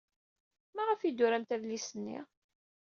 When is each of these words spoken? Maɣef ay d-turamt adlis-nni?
Maɣef 0.75 0.99
ay 1.01 1.11
d-turamt 1.13 1.55
adlis-nni? 1.55 2.19